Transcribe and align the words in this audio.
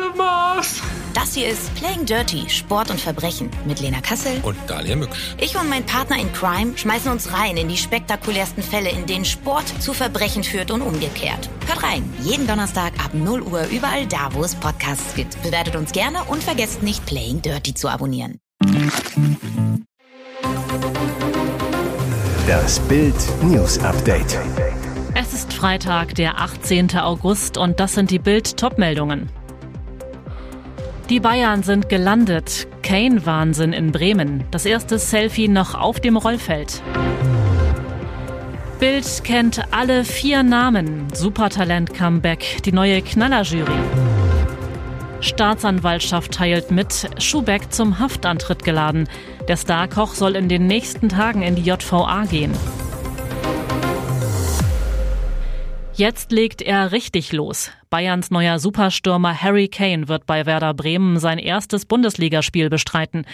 of 0.00 0.16
Mars. 0.16 0.80
Das 1.14 1.34
hier 1.34 1.48
ist 1.48 1.74
Playing 1.74 2.04
Dirty, 2.04 2.48
Sport 2.50 2.90
und 2.90 3.00
Verbrechen 3.00 3.50
mit 3.64 3.80
Lena 3.80 4.00
Kassel. 4.00 4.38
Und 4.42 4.56
Dalia 4.66 4.96
Mücksch. 4.96 5.34
Ich 5.38 5.56
und 5.56 5.68
mein 5.68 5.84
Partner 5.86 6.18
in 6.18 6.32
Crime 6.32 6.76
schmeißen 6.76 7.10
uns 7.10 7.32
rein 7.32 7.56
in 7.56 7.68
die 7.68 7.76
spektakulärsten 7.76 8.62
Fälle, 8.62 8.90
in 8.90 9.06
denen 9.06 9.24
Sport 9.24 9.66
zu 9.80 9.94
Verbrechen 9.94 10.44
führt 10.44 10.70
und 10.70 10.82
umgekehrt. 10.82 11.48
Hört 11.66 11.82
rein, 11.82 12.12
jeden 12.22 12.46
Donnerstag 12.46 12.92
ab 13.02 13.14
0 13.14 13.42
Uhr 13.42 13.66
überall 13.68 14.06
da, 14.06 14.28
wo 14.32 14.44
es 14.44 14.54
Podcasts 14.54 15.14
gibt. 15.14 15.42
Bewertet 15.42 15.76
uns 15.76 15.92
gerne 15.92 16.22
und 16.24 16.42
vergesst 16.42 16.82
nicht, 16.82 17.04
Playing 17.06 17.40
Dirty 17.40 17.72
zu 17.72 17.88
abonnieren. 17.88 18.38
Das 22.46 22.78
Bild 22.80 23.16
News 23.42 23.78
Update. 23.78 24.38
Es 25.14 25.32
ist 25.32 25.54
Freitag, 25.54 26.14
der 26.14 26.40
18. 26.40 26.98
August 26.98 27.56
und 27.56 27.80
das 27.80 27.94
sind 27.94 28.10
die 28.10 28.18
Bild-Top-Meldungen. 28.18 29.30
Die 31.08 31.20
Bayern 31.20 31.62
sind 31.62 31.88
gelandet. 31.88 32.66
Kane-Wahnsinn 32.82 33.72
in 33.72 33.92
Bremen. 33.92 34.42
Das 34.50 34.66
erste 34.66 34.98
Selfie 34.98 35.46
noch 35.46 35.76
auf 35.76 36.00
dem 36.00 36.16
Rollfeld. 36.16 36.82
Bild 38.80 39.22
kennt 39.22 39.62
alle 39.70 40.04
vier 40.04 40.42
Namen. 40.42 41.06
Supertalent-Comeback. 41.14 42.64
Die 42.64 42.72
neue 42.72 43.02
Knallerjury. 43.02 43.70
Staatsanwaltschaft 45.20 46.32
teilt 46.32 46.72
mit, 46.72 47.08
Schubeck 47.18 47.72
zum 47.72 48.00
Haftantritt 48.00 48.64
geladen. 48.64 49.08
Der 49.46 49.56
Starkoch 49.56 50.12
soll 50.12 50.34
in 50.34 50.48
den 50.48 50.66
nächsten 50.66 51.08
Tagen 51.08 51.42
in 51.42 51.54
die 51.54 51.62
JVA 51.62 52.24
gehen. 52.24 52.52
Jetzt 55.96 56.30
legt 56.30 56.60
er 56.60 56.92
richtig 56.92 57.32
los. 57.32 57.70
Bayerns 57.88 58.30
neuer 58.30 58.58
Superstürmer 58.58 59.42
Harry 59.42 59.68
Kane 59.68 60.08
wird 60.08 60.26
bei 60.26 60.44
Werder 60.44 60.74
Bremen 60.74 61.18
sein 61.18 61.38
erstes 61.38 61.86
Bundesligaspiel 61.86 62.68
bestreiten. 62.68 63.24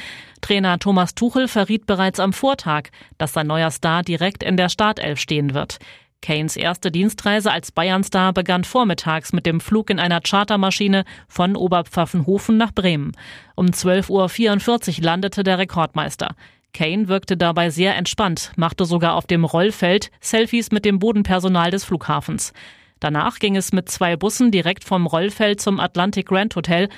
Trainer 0.42 0.78
Thomas 0.78 1.16
Tuchel 1.16 1.48
verriet 1.48 1.86
bereits 1.86 2.20
am 2.20 2.32
Vortag, 2.32 2.90
dass 3.18 3.32
sein 3.32 3.48
neuer 3.48 3.72
Star 3.72 4.04
direkt 4.04 4.44
in 4.44 4.56
der 4.56 4.68
Startelf 4.68 5.18
stehen 5.18 5.54
wird. 5.54 5.78
Kanes 6.20 6.56
erste 6.56 6.92
Dienstreise 6.92 7.50
als 7.50 7.72
Bayernstar 7.72 8.32
begann 8.32 8.62
vormittags 8.62 9.32
mit 9.32 9.44
dem 9.44 9.58
Flug 9.58 9.90
in 9.90 9.98
einer 9.98 10.20
Chartermaschine 10.20 11.04
von 11.26 11.56
Oberpfaffenhofen 11.56 12.56
nach 12.58 12.70
Bremen. 12.70 13.10
Um 13.56 13.66
12.44 13.66 14.98
Uhr 14.98 15.04
landete 15.04 15.42
der 15.42 15.58
Rekordmeister. 15.58 16.36
Kane 16.72 17.08
wirkte 17.08 17.36
dabei 17.36 17.70
sehr 17.70 17.96
entspannt, 17.96 18.52
machte 18.56 18.84
sogar 18.84 19.14
auf 19.14 19.26
dem 19.26 19.44
Rollfeld 19.44 20.10
Selfies 20.20 20.70
mit 20.72 20.84
dem 20.84 20.98
Bodenpersonal 20.98 21.70
des 21.70 21.84
Flughafens. 21.84 22.52
Danach 23.00 23.38
ging 23.40 23.56
es 23.56 23.72
mit 23.72 23.88
zwei 23.88 24.16
Bussen 24.16 24.50
direkt 24.50 24.84
vom 24.84 25.06
Rollfeld 25.06 25.60
zum 25.60 25.80
Atlantic 25.80 26.26
Grand 26.26 26.54
Hotel, 26.54 26.88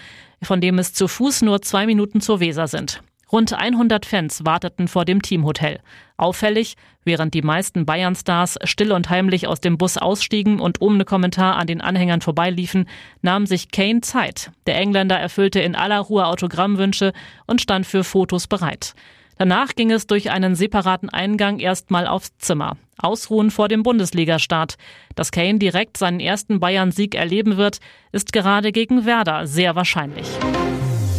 von 0.42 0.60
dem 0.60 0.78
es 0.78 0.92
zu 0.92 1.08
Fuß 1.08 1.42
nur 1.42 1.62
zwei 1.62 1.86
Minuten 1.86 2.20
zur 2.20 2.40
Weser 2.40 2.68
sind. 2.68 3.02
Rund 3.32 3.52
100 3.52 4.06
Fans 4.06 4.44
warteten 4.44 4.86
vor 4.86 5.04
dem 5.04 5.22
Teamhotel. 5.22 5.80
Auffällig, 6.16 6.76
während 7.04 7.34
die 7.34 7.42
meisten 7.42 7.84
Bayern-Stars 7.84 8.58
still 8.64 8.92
und 8.92 9.10
heimlich 9.10 9.48
aus 9.48 9.60
dem 9.60 9.76
Bus 9.76 9.96
ausstiegen 9.96 10.60
und 10.60 10.80
ohne 10.80 11.04
Kommentar 11.04 11.56
an 11.56 11.66
den 11.66 11.80
Anhängern 11.80 12.20
vorbeiliefen, 12.20 12.88
nahm 13.22 13.46
sich 13.46 13.72
Kane 13.72 14.02
Zeit. 14.02 14.52
Der 14.66 14.76
Engländer 14.76 15.18
erfüllte 15.18 15.58
in 15.58 15.74
aller 15.74 15.98
Ruhe 16.00 16.26
Autogrammwünsche 16.26 17.12
und 17.46 17.60
stand 17.60 17.86
für 17.86 18.04
Fotos 18.04 18.46
bereit. 18.46 18.94
Danach 19.36 19.74
ging 19.74 19.90
es 19.90 20.06
durch 20.06 20.30
einen 20.30 20.54
separaten 20.54 21.08
Eingang 21.08 21.58
erstmal 21.58 22.06
aufs 22.06 22.36
Zimmer. 22.38 22.76
Ausruhen 22.98 23.50
vor 23.50 23.68
dem 23.68 23.82
Bundesligastart. 23.82 24.76
Dass 25.14 25.32
Kane 25.32 25.58
direkt 25.58 25.96
seinen 25.96 26.20
ersten 26.20 26.60
Bayern-Sieg 26.60 27.14
erleben 27.14 27.56
wird, 27.56 27.78
ist 28.12 28.32
gerade 28.32 28.72
gegen 28.72 29.04
Werder 29.04 29.46
sehr 29.46 29.74
wahrscheinlich. 29.74 30.28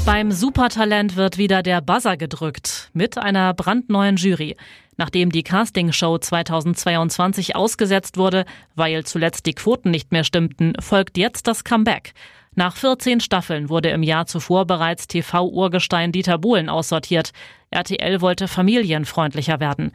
Beim 0.06 0.32
Supertalent 0.32 1.16
wird 1.16 1.38
wieder 1.40 1.64
der 1.64 1.82
Buzzer 1.82 2.16
gedrückt 2.16 2.92
mit 2.94 3.18
einer 3.18 3.54
brandneuen 3.54 4.18
Jury. 4.18 4.56
Nachdem 4.98 5.32
die 5.32 5.44
Castingshow 5.44 6.20
2022 6.20 7.56
ausgesetzt 7.56 8.16
wurde, 8.16 8.46
weil 8.76 9.04
zuletzt 9.04 9.46
die 9.46 9.54
Quoten 9.54 9.92
nicht 9.92 10.12
mehr 10.12 10.24
stimmten, 10.24 10.74
folgt 10.80 11.18
jetzt 11.18 11.48
das 11.48 11.64
Comeback. 11.64 12.14
Nach 12.58 12.78
14 12.78 13.20
Staffeln 13.20 13.68
wurde 13.68 13.90
im 13.90 14.02
Jahr 14.02 14.28
zuvor 14.28 14.66
bereits 14.66 15.08
TV-Urgestein 15.08 16.14
Dieter 16.14 16.38
Bohlen 16.38 16.70
aussortiert. 16.70 17.32
RTL 17.70 18.22
wollte 18.22 18.48
familienfreundlicher 18.48 19.60
werden. 19.60 19.92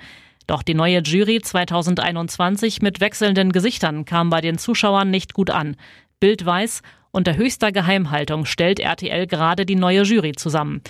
Doch 0.46 0.62
die 0.62 0.74
neue 0.74 1.00
Jury 1.00 1.40
2021 1.40 2.82
mit 2.82 3.00
wechselnden 3.00 3.52
Gesichtern 3.52 4.04
kam 4.04 4.28
bei 4.28 4.42
den 4.42 4.58
Zuschauern 4.58 5.10
nicht 5.10 5.32
gut 5.32 5.48
an. 5.48 5.76
Bild 6.18 6.44
weiß, 6.44 6.82
unter 7.12 7.36
höchster 7.36 7.72
Geheimhaltung 7.72 8.44
stellt 8.44 8.78
RTL 8.78 9.26
gerade 9.26 9.64
die 9.64 9.74
neue 9.74 10.02
Jury 10.02 10.32
zusammen. 10.32 10.82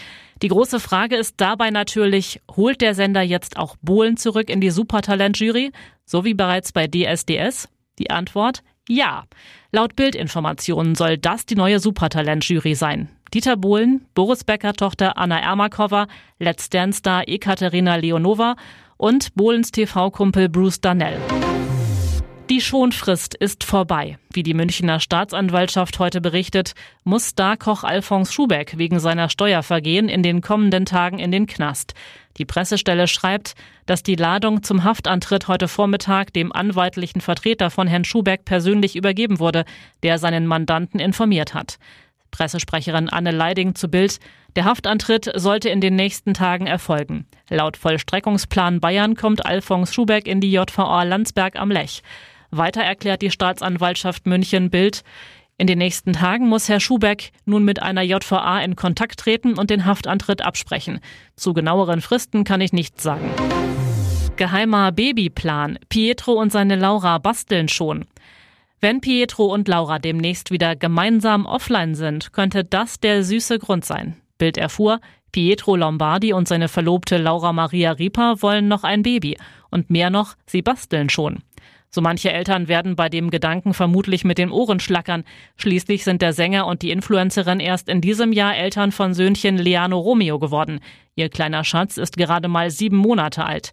Die 0.42 0.48
große 0.48 0.80
Frage 0.80 1.16
ist 1.16 1.34
dabei 1.36 1.70
natürlich, 1.70 2.40
holt 2.56 2.80
der 2.80 2.94
Sender 2.94 3.22
jetzt 3.22 3.56
auch 3.56 3.76
Bohlen 3.80 4.16
zurück 4.16 4.50
in 4.50 4.60
die 4.60 4.70
Supertalent-Jury, 4.70 5.70
so 6.04 6.24
wie 6.24 6.34
bereits 6.34 6.72
bei 6.72 6.88
DSDS? 6.88 7.68
Die 7.98 8.10
Antwort 8.10 8.62
ja. 8.90 9.24
Laut 9.72 9.94
Bildinformationen 9.94 10.94
soll 10.94 11.16
das 11.16 11.46
die 11.46 11.54
neue 11.54 11.78
Supertalent-Jury 11.78 12.74
sein. 12.74 13.08
Dieter 13.32 13.56
Bohlen, 13.56 14.04
Boris 14.14 14.42
Becker-Tochter 14.42 15.16
Anna 15.16 15.38
Ermakova, 15.38 16.08
Let's 16.40 16.68
Dance-Star 16.68 17.28
Ekaterina 17.28 17.94
Leonova 17.94 18.56
und 18.96 19.32
Bohlens 19.34 19.70
TV-Kumpel 19.70 20.48
Bruce 20.48 20.80
Darnell. 20.80 21.18
Die 22.50 22.60
Schonfrist 22.60 23.36
ist 23.36 23.62
vorbei. 23.62 24.18
Wie 24.32 24.42
die 24.42 24.54
Münchner 24.54 24.98
Staatsanwaltschaft 24.98 26.00
heute 26.00 26.20
berichtet, 26.20 26.74
muss 27.04 27.28
Starkoch 27.28 27.84
Alfons 27.84 28.34
Schubeck 28.34 28.76
wegen 28.76 28.98
seiner 28.98 29.28
Steuervergehen 29.28 30.08
in 30.08 30.24
den 30.24 30.40
kommenden 30.40 30.84
Tagen 30.84 31.20
in 31.20 31.30
den 31.30 31.46
Knast. 31.46 31.94
Die 32.38 32.44
Pressestelle 32.44 33.06
schreibt, 33.06 33.54
dass 33.86 34.02
die 34.02 34.16
Ladung 34.16 34.64
zum 34.64 34.82
Haftantritt 34.82 35.46
heute 35.46 35.68
Vormittag 35.68 36.32
dem 36.32 36.52
anwaltlichen 36.52 37.20
Vertreter 37.20 37.70
von 37.70 37.86
Herrn 37.86 38.04
Schubeck 38.04 38.44
persönlich 38.44 38.96
übergeben 38.96 39.38
wurde, 39.38 39.64
der 40.02 40.18
seinen 40.18 40.48
Mandanten 40.48 40.98
informiert 40.98 41.54
hat. 41.54 41.78
Pressesprecherin 42.32 43.08
Anne 43.08 43.30
Leiding 43.30 43.76
zu 43.76 43.86
Bild. 43.86 44.18
Der 44.56 44.64
Haftantritt 44.64 45.30
sollte 45.36 45.68
in 45.68 45.80
den 45.80 45.94
nächsten 45.94 46.34
Tagen 46.34 46.66
erfolgen. 46.66 47.26
Laut 47.48 47.76
Vollstreckungsplan 47.76 48.80
Bayern 48.80 49.14
kommt 49.14 49.46
Alfons 49.46 49.94
Schubeck 49.94 50.26
in 50.26 50.40
die 50.40 50.50
JVA 50.50 51.04
Landsberg 51.04 51.54
am 51.54 51.70
Lech. 51.70 52.02
Weiter 52.50 52.82
erklärt 52.82 53.22
die 53.22 53.30
Staatsanwaltschaft 53.30 54.26
München 54.26 54.70
Bild, 54.70 55.02
in 55.60 55.66
den 55.66 55.76
nächsten 55.76 56.14
Tagen 56.14 56.48
muss 56.48 56.70
Herr 56.70 56.80
Schubeck 56.80 57.32
nun 57.44 57.66
mit 57.66 57.82
einer 57.82 58.00
JVA 58.00 58.60
in 58.60 58.76
Kontakt 58.76 59.20
treten 59.20 59.58
und 59.58 59.68
den 59.68 59.84
Haftantritt 59.84 60.40
absprechen. 60.40 61.00
Zu 61.36 61.52
genaueren 61.52 62.00
Fristen 62.00 62.44
kann 62.44 62.62
ich 62.62 62.72
nichts 62.72 63.02
sagen. 63.02 63.30
Geheimer 64.36 64.90
Babyplan. 64.90 65.78
Pietro 65.90 66.32
und 66.32 66.50
seine 66.50 66.76
Laura 66.76 67.18
basteln 67.18 67.68
schon. 67.68 68.06
Wenn 68.80 69.02
Pietro 69.02 69.52
und 69.52 69.68
Laura 69.68 69.98
demnächst 69.98 70.50
wieder 70.50 70.76
gemeinsam 70.76 71.44
offline 71.44 71.94
sind, 71.94 72.32
könnte 72.32 72.64
das 72.64 72.98
der 72.98 73.22
süße 73.22 73.58
Grund 73.58 73.84
sein. 73.84 74.16
Bild 74.38 74.56
erfuhr, 74.56 74.98
Pietro 75.30 75.76
Lombardi 75.76 76.32
und 76.32 76.48
seine 76.48 76.68
Verlobte 76.68 77.18
Laura 77.18 77.52
Maria 77.52 77.92
Ripa 77.92 78.40
wollen 78.40 78.66
noch 78.66 78.82
ein 78.82 79.02
Baby. 79.02 79.36
Und 79.70 79.90
mehr 79.90 80.08
noch, 80.08 80.36
sie 80.46 80.62
basteln 80.62 81.10
schon. 81.10 81.42
So 81.92 82.00
manche 82.00 82.30
Eltern 82.30 82.68
werden 82.68 82.94
bei 82.94 83.08
dem 83.08 83.30
Gedanken 83.30 83.74
vermutlich 83.74 84.24
mit 84.24 84.38
den 84.38 84.52
Ohren 84.52 84.78
schlackern. 84.78 85.24
Schließlich 85.56 86.04
sind 86.04 86.22
der 86.22 86.32
Sänger 86.32 86.66
und 86.66 86.82
die 86.82 86.92
Influencerin 86.92 87.58
erst 87.58 87.88
in 87.88 88.00
diesem 88.00 88.32
Jahr 88.32 88.56
Eltern 88.56 88.92
von 88.92 89.12
Söhnchen 89.12 89.58
Leano 89.58 89.98
Romeo 89.98 90.38
geworden. 90.38 90.78
Ihr 91.16 91.28
kleiner 91.28 91.64
Schatz 91.64 91.96
ist 91.96 92.16
gerade 92.16 92.46
mal 92.46 92.70
sieben 92.70 92.96
Monate 92.96 93.44
alt. 93.44 93.72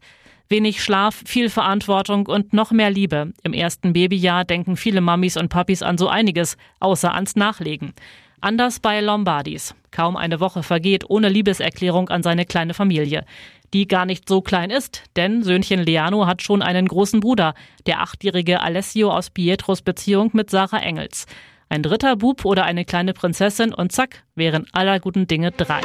Wenig 0.49 0.81
Schlaf, 0.81 1.21
viel 1.25 1.49
Verantwortung 1.49 2.25
und 2.25 2.53
noch 2.53 2.71
mehr 2.71 2.89
Liebe. 2.89 3.33
Im 3.43 3.53
ersten 3.53 3.93
Babyjahr 3.93 4.45
denken 4.45 4.77
viele 4.77 5.01
Mamis 5.01 5.37
und 5.37 5.49
Papis 5.49 5.83
an 5.83 5.99
so 5.99 6.07
einiges, 6.07 6.57
außer 6.79 7.13
ans 7.13 7.35
Nachlegen. 7.35 7.93
Anders 8.39 8.79
bei 8.79 9.01
Lombardis. 9.01 9.75
Kaum 9.91 10.15
eine 10.15 10.39
Woche 10.39 10.63
vergeht 10.63 11.09
ohne 11.09 11.29
Liebeserklärung 11.29 12.09
an 12.09 12.23
seine 12.23 12.45
kleine 12.45 12.73
Familie 12.73 13.25
die 13.73 13.87
gar 13.87 14.05
nicht 14.05 14.27
so 14.27 14.41
klein 14.41 14.69
ist, 14.69 15.03
denn 15.15 15.43
Söhnchen 15.43 15.83
Leano 15.83 16.25
hat 16.25 16.41
schon 16.41 16.61
einen 16.61 16.87
großen 16.87 17.19
Bruder, 17.19 17.53
der 17.85 18.01
achtjährige 18.01 18.61
Alessio 18.61 19.11
aus 19.11 19.29
Pietros 19.29 19.81
Beziehung 19.81 20.31
mit 20.33 20.49
Sarah 20.49 20.79
Engels. 20.79 21.25
Ein 21.69 21.83
dritter 21.83 22.15
Bub 22.15 22.45
oder 22.45 22.63
eine 22.63 22.85
kleine 22.85 23.13
Prinzessin 23.13 23.73
und 23.73 23.91
zack, 23.91 24.23
wären 24.35 24.65
aller 24.71 24.99
guten 24.99 25.27
Dinge 25.27 25.51
drei. 25.51 25.81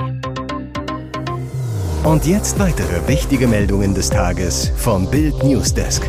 Und 2.05 2.27
jetzt 2.27 2.59
weitere 2.59 3.07
wichtige 3.09 3.47
Meldungen 3.47 3.95
des 3.95 4.11
Tages 4.11 4.73
vom 4.77 5.11
Bild 5.11 5.43
Newsdesk. 5.43 6.09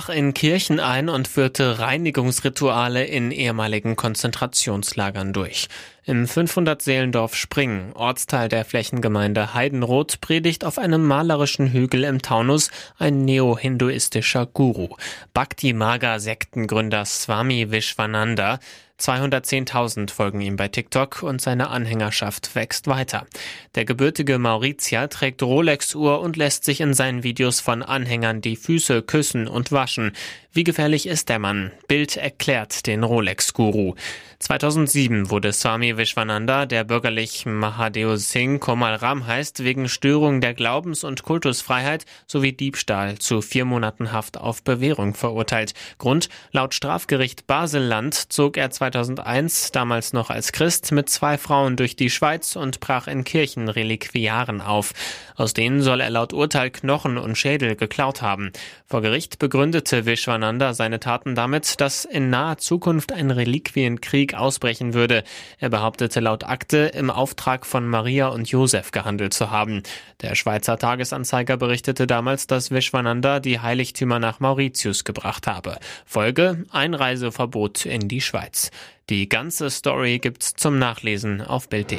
Brach 0.00 0.08
in 0.08 0.32
Kirchen 0.32 0.80
ein 0.80 1.10
und 1.10 1.28
führte 1.28 1.78
Reinigungsrituale 1.78 3.04
in 3.04 3.30
ehemaligen 3.30 3.96
Konzentrationslagern 3.96 5.34
durch. 5.34 5.68
Im 6.06 6.24
500-Seelendorf 6.24 7.36
Springen, 7.36 7.92
Ortsteil 7.92 8.48
der 8.48 8.64
Flächengemeinde 8.64 9.52
Heidenroth, 9.52 10.22
predigt 10.22 10.64
auf 10.64 10.78
einem 10.78 11.04
malerischen 11.04 11.70
Hügel 11.70 12.04
im 12.04 12.22
Taunus 12.22 12.70
ein 12.98 13.26
neo-hinduistischer 13.26 14.46
Guru. 14.46 14.88
Bhakti 15.34 15.74
Maga 15.74 16.18
Sektengründer 16.18 17.04
Swami 17.04 17.70
Vishwananda 17.70 18.58
210.000 19.00 20.10
folgen 20.10 20.40
ihm 20.40 20.56
bei 20.56 20.68
TikTok 20.68 21.22
und 21.22 21.40
seine 21.40 21.70
Anhängerschaft 21.70 22.54
wächst 22.54 22.86
weiter. 22.86 23.26
Der 23.74 23.84
gebürtige 23.84 24.38
Mauritier 24.38 25.08
trägt 25.08 25.42
Rolex-Uhr 25.42 26.20
und 26.20 26.36
lässt 26.36 26.64
sich 26.64 26.80
in 26.80 26.92
seinen 26.92 27.22
Videos 27.22 27.60
von 27.60 27.82
Anhängern 27.82 28.40
die 28.42 28.56
Füße 28.56 29.02
küssen 29.02 29.48
und 29.48 29.72
waschen. 29.72 30.12
Wie 30.52 30.64
gefährlich 30.64 31.06
ist 31.06 31.28
der 31.28 31.38
Mann? 31.38 31.70
Bild 31.86 32.16
erklärt 32.16 32.88
den 32.88 33.04
Rolex-Guru. 33.04 33.94
2007 34.40 35.30
wurde 35.30 35.52
Swami 35.52 35.96
Vishwananda, 35.96 36.66
der 36.66 36.82
bürgerlich 36.82 37.46
Mahadeo 37.46 38.16
Singh 38.16 38.58
Komal 38.58 38.96
Ram 38.96 39.28
heißt, 39.28 39.62
wegen 39.62 39.88
Störung 39.88 40.40
der 40.40 40.54
Glaubens- 40.54 41.04
und 41.04 41.22
Kultusfreiheit 41.22 42.04
sowie 42.26 42.52
Diebstahl 42.52 43.18
zu 43.18 43.42
vier 43.42 43.64
Monaten 43.64 44.10
Haft 44.10 44.38
auf 44.38 44.64
Bewährung 44.64 45.14
verurteilt. 45.14 45.74
Grund, 45.98 46.28
laut 46.50 46.74
Strafgericht 46.74 47.46
Baselland 47.46 48.32
zog 48.32 48.56
er 48.56 48.72
2001, 48.72 49.70
damals 49.70 50.12
noch 50.12 50.30
als 50.30 50.50
Christ, 50.50 50.90
mit 50.90 51.08
zwei 51.10 51.38
Frauen 51.38 51.76
durch 51.76 51.94
die 51.94 52.10
Schweiz 52.10 52.56
und 52.56 52.80
brach 52.80 53.06
in 53.06 53.22
Kirchenreliquiaren 53.22 54.60
auf. 54.60 54.94
Aus 55.36 55.54
denen 55.54 55.80
soll 55.80 56.00
er 56.00 56.10
laut 56.10 56.32
Urteil 56.32 56.70
Knochen 56.70 57.18
und 57.18 57.38
Schädel 57.38 57.76
geklaut 57.76 58.20
haben. 58.20 58.50
Vor 58.86 59.00
Gericht 59.00 59.38
begründete 59.38 60.06
Vishwananda 60.06 60.39
seine 60.72 61.00
Taten 61.00 61.34
damit, 61.34 61.80
dass 61.80 62.04
in 62.04 62.30
naher 62.30 62.58
Zukunft 62.58 63.12
ein 63.12 63.30
Reliquienkrieg 63.30 64.34
ausbrechen 64.34 64.94
würde. 64.94 65.24
Er 65.58 65.70
behauptete 65.70 66.20
laut 66.20 66.44
Akte, 66.44 66.78
im 66.94 67.10
Auftrag 67.10 67.66
von 67.66 67.86
Maria 67.86 68.28
und 68.28 68.50
Josef 68.50 68.90
gehandelt 68.90 69.34
zu 69.34 69.50
haben. 69.50 69.82
Der 70.20 70.34
Schweizer 70.34 70.78
Tagesanzeiger 70.78 71.56
berichtete 71.56 72.06
damals, 72.06 72.46
dass 72.46 72.70
Vishwananda 72.70 73.40
die 73.40 73.60
Heiligtümer 73.60 74.18
nach 74.18 74.40
Mauritius 74.40 75.04
gebracht 75.04 75.46
habe. 75.46 75.78
Folge 76.04 76.64
Einreiseverbot 76.70 77.86
in 77.86 78.08
die 78.08 78.20
Schweiz. 78.20 78.70
Die 79.08 79.28
ganze 79.28 79.70
Story 79.70 80.18
gibt's 80.18 80.54
zum 80.54 80.78
Nachlesen 80.78 81.40
auf 81.40 81.68
Bild.de. 81.68 81.98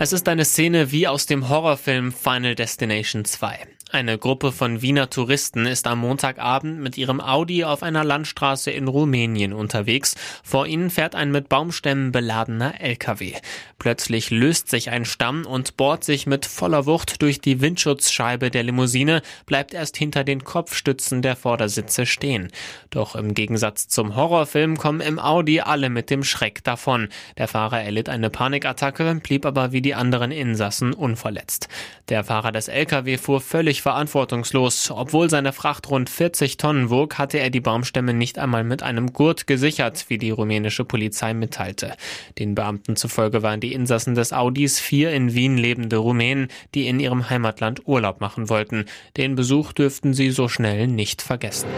Es 0.00 0.12
ist 0.12 0.28
eine 0.28 0.44
Szene 0.44 0.92
wie 0.92 1.08
aus 1.08 1.26
dem 1.26 1.48
Horrorfilm 1.48 2.12
Final 2.12 2.54
Destination 2.54 3.24
2. 3.24 3.58
Eine 3.90 4.18
Gruppe 4.18 4.52
von 4.52 4.82
Wiener 4.82 5.08
Touristen 5.08 5.64
ist 5.64 5.86
am 5.86 6.00
Montagabend 6.00 6.78
mit 6.78 6.98
ihrem 6.98 7.22
Audi 7.22 7.64
auf 7.64 7.82
einer 7.82 8.04
Landstraße 8.04 8.70
in 8.70 8.86
Rumänien 8.86 9.54
unterwegs. 9.54 10.14
Vor 10.44 10.66
ihnen 10.66 10.90
fährt 10.90 11.14
ein 11.14 11.30
mit 11.30 11.48
Baumstämmen 11.48 12.12
beladener 12.12 12.82
LKW. 12.82 13.32
Plötzlich 13.78 14.30
löst 14.30 14.68
sich 14.68 14.90
ein 14.90 15.06
Stamm 15.06 15.46
und 15.46 15.78
bohrt 15.78 16.04
sich 16.04 16.26
mit 16.26 16.44
voller 16.44 16.84
Wucht 16.84 17.22
durch 17.22 17.40
die 17.40 17.62
Windschutzscheibe 17.62 18.50
der 18.50 18.62
Limousine, 18.62 19.22
bleibt 19.46 19.72
erst 19.72 19.96
hinter 19.96 20.22
den 20.22 20.44
Kopfstützen 20.44 21.22
der 21.22 21.34
Vordersitze 21.34 22.04
stehen. 22.04 22.48
Doch 22.90 23.16
im 23.16 23.32
Gegensatz 23.32 23.88
zum 23.88 24.16
Horrorfilm 24.16 24.76
kommen 24.76 25.00
im 25.00 25.18
Audi 25.18 25.60
alle 25.60 25.88
mit 25.88 26.10
dem 26.10 26.24
Schreck 26.24 26.62
davon. 26.62 27.08
Der 27.38 27.48
Fahrer 27.48 27.80
erlitt 27.80 28.10
eine 28.10 28.28
Panikattacke, 28.28 29.18
blieb 29.22 29.46
aber 29.46 29.72
wie 29.72 29.80
die 29.80 29.94
anderen 29.94 30.30
Insassen 30.30 30.92
unverletzt. 30.92 31.68
Der 32.10 32.22
Fahrer 32.22 32.52
des 32.52 32.68
LKW 32.68 33.16
fuhr 33.16 33.40
völlig 33.40 33.77
völlig 33.78 33.82
verantwortungslos. 33.82 34.90
Obwohl 34.90 35.30
seine 35.30 35.52
Fracht 35.52 35.90
rund 35.90 36.10
40 36.10 36.56
Tonnen 36.56 36.90
wog, 36.90 37.18
hatte 37.18 37.38
er 37.38 37.50
die 37.50 37.60
Baumstämme 37.60 38.12
nicht 38.12 38.38
einmal 38.38 38.64
mit 38.64 38.82
einem 38.82 39.12
Gurt 39.12 39.46
gesichert, 39.46 40.06
wie 40.08 40.18
die 40.18 40.30
rumänische 40.30 40.84
Polizei 40.84 41.34
mitteilte. 41.34 41.94
Den 42.38 42.54
Beamten 42.54 42.96
zufolge 42.96 43.42
waren 43.42 43.60
die 43.60 43.72
Insassen 43.72 44.14
des 44.14 44.32
Audis 44.32 44.80
vier 44.80 45.12
in 45.12 45.34
Wien 45.34 45.56
lebende 45.56 45.96
Rumänen, 45.96 46.48
die 46.74 46.86
in 46.86 47.00
ihrem 47.00 47.30
Heimatland 47.30 47.86
Urlaub 47.86 48.20
machen 48.20 48.48
wollten. 48.48 48.84
Den 49.16 49.34
Besuch 49.34 49.72
dürften 49.72 50.14
sie 50.14 50.30
so 50.30 50.48
schnell 50.48 50.86
nicht 50.86 51.22
vergessen. 51.22 51.68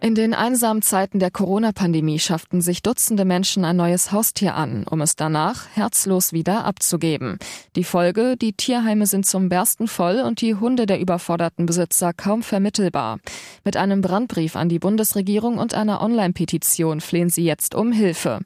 In 0.00 0.14
den 0.14 0.32
einsamen 0.32 0.80
Zeiten 0.80 1.18
der 1.18 1.32
Corona-Pandemie 1.32 2.20
schafften 2.20 2.60
sich 2.60 2.82
Dutzende 2.82 3.24
Menschen 3.24 3.64
ein 3.64 3.76
neues 3.76 4.12
Haustier 4.12 4.54
an, 4.54 4.84
um 4.88 5.00
es 5.00 5.16
danach 5.16 5.66
herzlos 5.74 6.32
wieder 6.32 6.64
abzugeben. 6.64 7.38
Die 7.74 7.82
Folge, 7.82 8.36
die 8.36 8.52
Tierheime 8.52 9.06
sind 9.06 9.26
zum 9.26 9.48
Bersten 9.48 9.88
voll 9.88 10.20
und 10.20 10.40
die 10.40 10.54
Hunde 10.54 10.86
der 10.86 11.00
überforderten 11.00 11.66
Besitzer 11.66 12.12
kaum 12.12 12.44
vermittelbar. 12.44 13.18
Mit 13.64 13.76
einem 13.76 14.00
Brandbrief 14.00 14.54
an 14.54 14.68
die 14.68 14.78
Bundesregierung 14.78 15.58
und 15.58 15.74
einer 15.74 16.00
Online-Petition 16.00 17.00
flehen 17.00 17.28
sie 17.28 17.44
jetzt 17.44 17.74
um 17.74 17.90
Hilfe. 17.90 18.38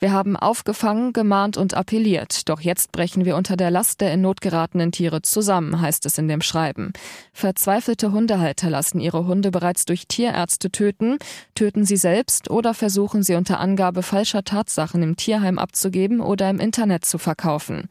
Wir 0.00 0.12
haben 0.12 0.36
aufgefangen, 0.36 1.12
gemahnt 1.12 1.56
und 1.56 1.74
appelliert, 1.74 2.48
doch 2.48 2.60
jetzt 2.60 2.92
brechen 2.92 3.24
wir 3.24 3.34
unter 3.34 3.56
der 3.56 3.72
Last 3.72 4.00
der 4.00 4.12
in 4.12 4.20
Not 4.20 4.40
geratenen 4.40 4.92
Tiere 4.92 5.22
zusammen, 5.22 5.80
heißt 5.80 6.06
es 6.06 6.18
in 6.18 6.28
dem 6.28 6.40
Schreiben. 6.40 6.92
Verzweifelte 7.32 8.12
Hundehalter 8.12 8.70
lassen 8.70 9.00
ihre 9.00 9.26
Hunde 9.26 9.50
bereits 9.50 9.86
durch 9.86 10.06
Tierärzte 10.06 10.70
töten, 10.70 11.18
töten 11.56 11.84
sie 11.84 11.96
selbst 11.96 12.48
oder 12.48 12.74
versuchen 12.74 13.24
sie 13.24 13.34
unter 13.34 13.58
Angabe 13.58 14.04
falscher 14.04 14.44
Tatsachen 14.44 15.02
im 15.02 15.16
Tierheim 15.16 15.58
abzugeben 15.58 16.20
oder 16.20 16.48
im 16.48 16.60
Internet 16.60 17.04
zu 17.04 17.18
verkaufen. 17.18 17.88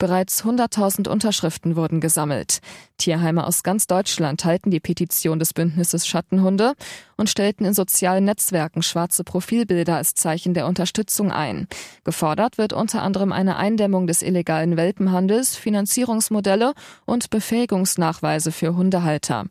Bereits 0.00 0.44
100.000 0.44 1.10
Unterschriften 1.10 1.76
wurden 1.76 2.00
gesammelt. 2.00 2.60
Tierheime 2.96 3.46
aus 3.46 3.62
ganz 3.62 3.86
Deutschland 3.86 4.46
halten 4.46 4.70
die 4.70 4.80
Petition 4.80 5.38
des 5.38 5.52
Bündnisses 5.52 6.06
Schattenhunde 6.06 6.72
und 7.18 7.28
stellten 7.28 7.66
in 7.66 7.74
sozialen 7.74 8.24
Netzwerken 8.24 8.82
schwarze 8.82 9.24
Profilbilder 9.24 9.96
als 9.96 10.14
Zeichen 10.14 10.54
der 10.54 10.66
Unterstützung 10.66 11.30
ein. 11.30 11.68
Gefordert 12.02 12.56
wird 12.56 12.72
unter 12.72 13.02
anderem 13.02 13.30
eine 13.30 13.56
Eindämmung 13.56 14.06
des 14.06 14.22
illegalen 14.22 14.78
Welpenhandels, 14.78 15.54
Finanzierungsmodelle 15.56 16.72
und 17.04 17.28
Befähigungsnachweise 17.28 18.52
für 18.52 18.74
Hundehalter. 18.74 19.44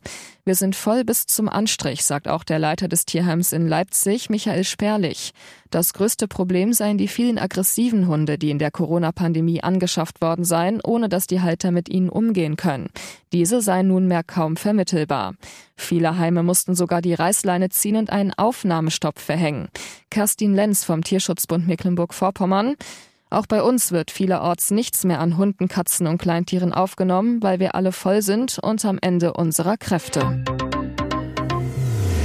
Wir 0.50 0.56
sind 0.56 0.76
voll 0.76 1.04
bis 1.04 1.28
zum 1.28 1.48
Anstrich, 1.48 2.04
sagt 2.04 2.28
auch 2.28 2.44
der 2.44 2.58
Leiter 2.58 2.88
des 2.88 3.06
Tierheims 3.06 3.54
in 3.54 3.68
Leipzig, 3.68 4.32
Michael 4.32 4.64
Sperlich. 4.64 5.32
Das 5.70 5.94
größte 5.94 6.28
Problem 6.28 6.74
seien 6.74 6.98
die 6.98 7.08
vielen 7.08 7.38
aggressiven 7.38 8.08
Hunde, 8.08 8.40
die 8.40 8.50
in 8.50 8.58
der 8.58 8.72
Corona-Pandemie 8.72 9.62
angeschafft 9.62 10.22
worden 10.22 10.44
seien, 10.46 10.82
ohne 10.84 11.08
dass 11.08 11.28
die 11.28 11.42
Halter 11.42 11.70
mit 11.70 11.88
ihnen 11.88 12.10
umgehen 12.10 12.56
können. 12.56 12.90
Diese 13.32 13.62
seien 13.62 13.90
nunmehr 13.90 14.24
kaum 14.24 14.58
vermittelbar. 14.58 15.36
Viele 15.76 16.18
Heime 16.18 16.42
mussten 16.42 16.74
sogar 16.74 17.04
die 17.04 17.14
Reißleine 17.14 17.70
ziehen 17.70 17.98
und 17.98 18.10
einen 18.10 18.34
Aufnahmestopp 18.34 19.20
verhängen. 19.20 19.68
Kerstin 20.10 20.56
Lenz 20.56 20.84
vom 20.84 21.04
Tierschutzbund 21.04 21.68
Mecklenburg-Vorpommern. 21.68 22.76
Auch 23.32 23.46
bei 23.46 23.62
uns 23.62 23.92
wird 23.92 24.10
vielerorts 24.10 24.72
nichts 24.72 25.04
mehr 25.04 25.20
an 25.20 25.38
Hunden, 25.38 25.68
Katzen 25.68 26.08
und 26.08 26.18
Kleintieren 26.18 26.74
aufgenommen, 26.74 27.44
weil 27.44 27.60
wir 27.60 27.76
alle 27.76 27.92
voll 27.92 28.24
sind 28.24 28.58
und 28.58 28.84
am 28.86 28.98
Ende 29.00 29.34
unserer 29.34 29.78
Kräfte. 29.78 30.44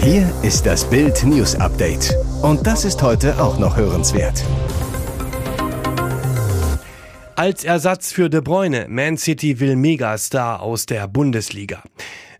Hier 0.00 0.32
ist 0.42 0.64
das 0.64 0.88
Bild 0.88 1.22
News 1.24 1.56
Update. 1.56 2.16
Und 2.40 2.66
das 2.66 2.86
ist 2.86 3.02
heute 3.02 3.38
auch 3.42 3.58
noch 3.58 3.76
hörenswert. 3.76 4.42
Als 7.36 7.64
Ersatz 7.64 8.10
für 8.10 8.30
De 8.30 8.40
Bruyne, 8.40 8.86
Man 8.88 9.18
City 9.18 9.60
will 9.60 9.76
Megastar 9.76 10.62
aus 10.62 10.86
der 10.86 11.06
Bundesliga 11.06 11.82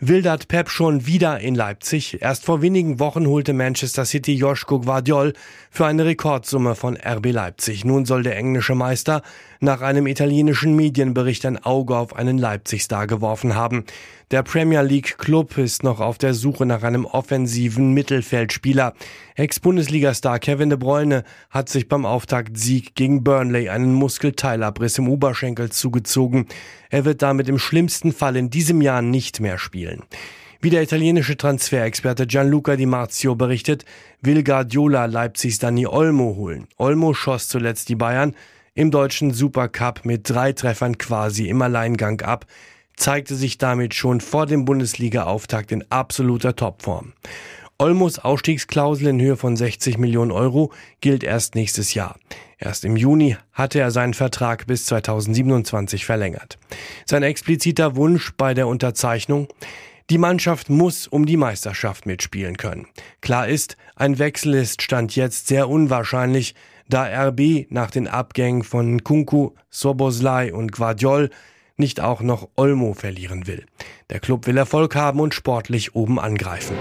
wildert 0.09 0.49
Pep 0.49 0.69
schon 0.69 1.07
wieder 1.07 1.41
in 1.41 1.55
Leipzig. 1.55 2.21
Erst 2.21 2.45
vor 2.45 2.63
wenigen 2.63 3.01
Wochen 3.01 3.27
holte 3.27 3.53
Manchester 3.53 4.05
City 4.05 4.35
Joschko 4.35 4.81
Guardiol 4.81 5.33
für 5.71 5.87
eine 5.87 6.05
Rekordsumme 6.05 6.75
von 6.75 6.97
RB 6.97 7.33
Leipzig. 7.33 7.85
Nun 7.85 8.05
soll 8.05 8.23
der 8.23 8.37
englische 8.37 8.75
Meister 8.75 9.23
nach 9.61 9.81
einem 9.81 10.07
italienischen 10.07 10.77
Medienbericht 10.77 11.47
ein 11.47 11.63
Auge 11.65 11.97
auf 11.97 12.17
einen 12.17 12.39
Leipzig-Star 12.39 13.07
geworfen 13.07 13.55
haben. 13.55 13.85
Der 14.31 14.43
Premier 14.43 14.83
League 14.83 15.17
Club 15.19 15.57
ist 15.59 15.85
noch 15.85 16.01
auf 16.01 16.19
der 16.19 16.35
Suche 16.35 16.67
nach 16.67 16.83
einem 16.83 17.05
offensiven 17.05 17.93
Mittelfeldspieler. 17.93 18.95
Ex-Bundesliga-Star 19.37 20.39
Kevin 20.39 20.71
de 20.71 20.79
Bruyne 20.79 21.25
hat 21.51 21.69
sich 21.69 21.89
beim 21.89 22.05
Auftaktsieg 22.05 22.95
gegen 22.95 23.23
Burnley 23.23 23.69
einen 23.69 23.95
Muskelteilabriss 23.95 24.99
im 24.99 25.09
Oberschenkel 25.09 25.71
zugezogen. 25.71 26.47
Er 26.91 27.05
wird 27.05 27.23
damit 27.23 27.49
im 27.49 27.59
schlimmsten 27.59 28.13
Fall 28.13 28.37
in 28.37 28.51
diesem 28.51 28.81
Jahr 28.81 29.03
nicht 29.03 29.41
mehr 29.41 29.59
spielen. 29.59 29.94
Wie 30.61 30.71
der 30.71 30.83
italienische 30.83 31.37
Transferexperte 31.37 32.27
Gianluca 32.27 32.77
Di 32.77 32.87
Marzio 32.87 33.35
berichtet, 33.35 33.85
will 34.23 34.43
Guardiola 34.43 35.05
Leipzigs 35.05 35.59
Dani 35.59 35.87
Olmo 35.87 36.37
holen. 36.37 36.69
Olmo 36.79 37.13
schoss 37.13 37.49
zuletzt 37.49 37.89
die 37.91 37.97
Bayern 37.97 38.35
im 38.75 38.91
deutschen 38.91 39.33
Supercup 39.33 40.05
mit 40.05 40.29
drei 40.29 40.53
Treffern 40.53 40.99
quasi 40.99 41.49
im 41.49 41.61
Alleingang 41.61 42.21
ab, 42.23 42.47
zeigte 42.97 43.35
sich 43.35 43.59
damit 43.59 43.95
schon 43.95 44.21
vor 44.21 44.47
dem 44.47 44.65
Bundesliga-Auftakt 44.65 45.71
in 45.71 45.85
absoluter 45.91 46.57
Topform. 46.57 47.13
Olmos 47.79 48.21
Ausstiegsklausel 48.21 49.09
in 49.09 49.21
Höhe 49.21 49.37
von 49.37 49.57
60 49.57 49.99
Millionen 49.99 50.31
Euro 50.31 50.73
gilt 51.01 51.25
erst 51.25 51.57
nächstes 51.57 51.95
Jahr. 51.95 52.17
Erst 52.57 52.85
im 52.85 52.97
Juni 52.97 53.37
hatte 53.53 53.81
er 53.81 53.91
seinen 53.91 54.15
Vertrag 54.15 54.69
bis 54.69 54.87
2027 54.87 56.05
verlängert. 56.05 56.57
Sein 57.05 57.25
expliziter 57.25 57.97
Wunsch 57.97 58.33
bei 58.37 58.55
der 58.55 58.69
Unterzeichnung 58.69 59.49
Die 60.09 60.19
Mannschaft 60.19 60.71
muss 60.71 61.09
um 61.09 61.27
die 61.27 61.37
Meisterschaft 61.37 62.07
mitspielen 62.07 62.59
können. 62.59 62.87
Klar 63.23 63.49
ist, 63.49 63.77
ein 63.97 64.19
Wechsel 64.21 64.55
ist 64.55 64.83
Stand 64.83 65.17
jetzt 65.17 65.49
sehr 65.49 65.69
unwahrscheinlich, 65.69 66.55
da 66.89 67.05
RB 67.05 67.67
nach 67.71 67.91
den 67.91 68.07
Abgängen 68.07 68.63
von 68.63 69.03
Kunku, 69.03 69.51
Soboslai 69.71 70.53
und 70.53 70.73
Guardiol 70.73 71.31
nicht 71.77 72.01
auch 72.01 72.21
noch 72.21 72.49
Olmo 72.55 72.95
verlieren 72.95 73.47
will. 73.47 73.67
Der 74.11 74.21
Club 74.21 74.47
will 74.47 74.59
Erfolg 74.59 74.95
haben 74.95 75.19
und 75.19 75.35
sportlich 75.35 75.97
oben 75.97 76.21
angreifen. 76.21 76.77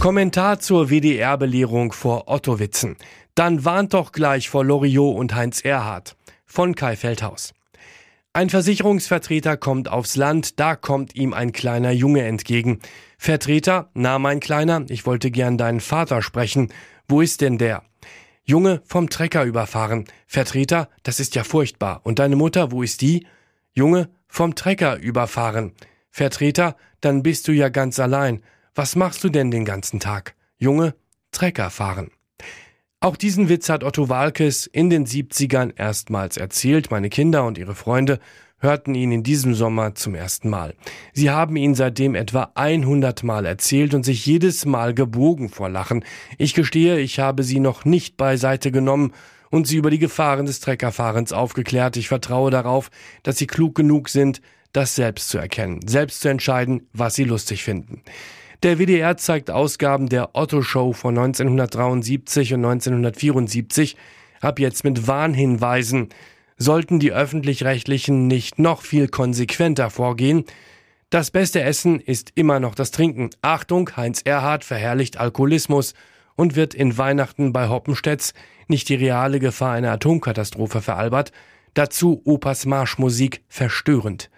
Kommentar 0.00 0.60
zur 0.60 0.88
WDR-Belehrung 0.88 1.92
vor 1.92 2.26
Ottowitzen. 2.26 2.96
Dann 3.34 3.66
warnt 3.66 3.92
doch 3.92 4.12
gleich 4.12 4.48
vor 4.48 4.64
Loriot 4.64 5.14
und 5.14 5.34
Heinz 5.34 5.60
Erhardt. 5.60 6.16
Von 6.46 6.74
Kai 6.74 6.96
Feldhaus. 6.96 7.52
Ein 8.32 8.48
Versicherungsvertreter 8.48 9.58
kommt 9.58 9.90
aufs 9.90 10.16
Land, 10.16 10.58
da 10.58 10.74
kommt 10.74 11.14
ihm 11.16 11.34
ein 11.34 11.52
kleiner 11.52 11.90
Junge 11.90 12.22
entgegen. 12.22 12.80
Vertreter, 13.18 13.90
na 13.92 14.18
mein 14.18 14.40
Kleiner, 14.40 14.86
ich 14.88 15.04
wollte 15.04 15.30
gern 15.30 15.58
deinen 15.58 15.80
Vater 15.80 16.22
sprechen. 16.22 16.72
Wo 17.06 17.20
ist 17.20 17.42
denn 17.42 17.58
der? 17.58 17.82
Junge, 18.42 18.80
vom 18.86 19.10
Trecker 19.10 19.44
überfahren. 19.44 20.06
Vertreter, 20.26 20.88
das 21.02 21.20
ist 21.20 21.34
ja 21.34 21.44
furchtbar. 21.44 22.00
Und 22.04 22.20
deine 22.20 22.36
Mutter, 22.36 22.72
wo 22.72 22.82
ist 22.82 23.02
die? 23.02 23.26
Junge, 23.74 24.08
vom 24.28 24.54
Trecker 24.54 24.96
überfahren. 24.96 25.74
Vertreter, 26.10 26.74
dann 27.02 27.22
bist 27.22 27.46
du 27.48 27.52
ja 27.52 27.68
ganz 27.68 28.00
allein. 28.00 28.40
Was 28.80 28.96
machst 28.96 29.22
du 29.22 29.28
denn 29.28 29.50
den 29.50 29.66
ganzen 29.66 30.00
Tag? 30.00 30.34
Junge, 30.56 30.94
Trecker 31.32 31.68
fahren. 31.68 32.12
Auch 32.98 33.18
diesen 33.18 33.50
Witz 33.50 33.68
hat 33.68 33.84
Otto 33.84 34.08
Walkes 34.08 34.66
in 34.66 34.88
den 34.88 35.04
70ern 35.04 35.74
erstmals 35.76 36.38
erzählt. 36.38 36.90
Meine 36.90 37.10
Kinder 37.10 37.44
und 37.44 37.58
ihre 37.58 37.74
Freunde 37.74 38.20
hörten 38.56 38.94
ihn 38.94 39.12
in 39.12 39.22
diesem 39.22 39.54
Sommer 39.54 39.94
zum 39.96 40.14
ersten 40.14 40.48
Mal. 40.48 40.76
Sie 41.12 41.28
haben 41.28 41.56
ihn 41.56 41.74
seitdem 41.74 42.14
etwa 42.14 42.52
100 42.54 43.22
Mal 43.22 43.44
erzählt 43.44 43.92
und 43.92 44.04
sich 44.04 44.24
jedes 44.24 44.64
Mal 44.64 44.94
gebogen 44.94 45.50
vor 45.50 45.68
Lachen. 45.68 46.02
Ich 46.38 46.54
gestehe, 46.54 47.00
ich 47.00 47.18
habe 47.18 47.42
sie 47.42 47.60
noch 47.60 47.84
nicht 47.84 48.16
beiseite 48.16 48.72
genommen 48.72 49.12
und 49.50 49.66
sie 49.66 49.76
über 49.76 49.90
die 49.90 49.98
Gefahren 49.98 50.46
des 50.46 50.60
Treckerfahrens 50.60 51.34
aufgeklärt. 51.34 51.98
Ich 51.98 52.08
vertraue 52.08 52.50
darauf, 52.50 52.90
dass 53.24 53.36
sie 53.36 53.46
klug 53.46 53.74
genug 53.74 54.08
sind, 54.08 54.40
das 54.72 54.94
selbst 54.94 55.28
zu 55.28 55.36
erkennen, 55.36 55.86
selbst 55.86 56.22
zu 56.22 56.28
entscheiden, 56.28 56.88
was 56.94 57.14
sie 57.14 57.24
lustig 57.24 57.62
finden. 57.62 58.02
Der 58.62 58.78
WDR 58.78 59.16
zeigt 59.16 59.50
Ausgaben 59.50 60.10
der 60.10 60.30
Otto 60.34 60.60
Show 60.60 60.92
von 60.92 61.16
1973 61.16 62.52
und 62.54 62.64
1974 62.66 63.96
ab 64.42 64.58
jetzt 64.58 64.84
mit 64.84 65.06
Warnhinweisen. 65.06 66.10
Sollten 66.58 67.00
die 67.00 67.12
öffentlich-rechtlichen 67.12 68.26
nicht 68.26 68.58
noch 68.58 68.82
viel 68.82 69.08
konsequenter 69.08 69.88
vorgehen, 69.88 70.44
das 71.10 71.32
beste 71.32 71.60
Essen 71.60 71.98
ist 71.98 72.30
immer 72.36 72.60
noch 72.60 72.76
das 72.76 72.92
Trinken. 72.92 73.30
Achtung, 73.42 73.96
Heinz 73.96 74.22
Erhard 74.22 74.62
verherrlicht 74.62 75.16
Alkoholismus 75.16 75.94
und 76.36 76.54
wird 76.54 76.72
in 76.72 76.96
Weihnachten 76.98 77.52
bei 77.52 77.68
Hoppenstedts 77.68 78.32
nicht 78.68 78.88
die 78.88 78.94
reale 78.94 79.40
Gefahr 79.40 79.72
einer 79.72 79.90
Atomkatastrophe 79.90 80.80
veralbert, 80.80 81.32
dazu 81.74 82.22
Opas 82.24 82.64
Marschmusik 82.64 83.42
verstörend. 83.48 84.30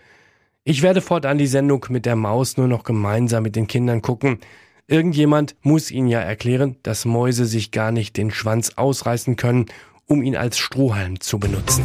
Ich 0.65 0.83
werde 0.83 1.01
fortan 1.01 1.39
die 1.39 1.49
Sendung 1.49 1.85
mit 1.89 2.07
der 2.07 2.15
Maus 2.15 2.57
nur 2.57 2.69
noch 2.69 2.85
gemeinsam 2.85 3.43
mit 3.43 3.57
den 3.57 3.67
Kindern 3.67 4.01
gucken. 4.01 4.39
Irgendjemand 4.87 5.57
muss 5.63 5.91
ihnen 5.91 6.07
ja 6.07 6.21
erklären, 6.21 6.77
dass 6.85 7.05
Mäuse 7.05 7.47
sich 7.47 7.73
gar 7.73 7.91
nicht 7.91 8.17
den 8.17 8.31
Schwanz 8.31 8.75
ausreißen 8.77 9.35
können, 9.35 9.67
um 10.07 10.23
ihn 10.23 10.37
als 10.37 10.59
Strohhalm 10.59 11.19
zu 11.19 11.41
benutzen. 11.41 11.83